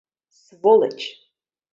Сволыч... 0.41 0.99